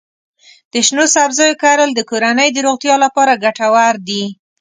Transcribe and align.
د 0.73 0.75
شنو 0.87 1.05
سبزیو 1.15 1.59
کرل 1.63 1.89
د 1.95 1.99
کورنۍ 2.09 2.49
د 2.53 2.57
روغتیا 2.67 2.95
لپاره 3.05 3.39
ګټور 3.43 3.93
دي. 4.07 4.23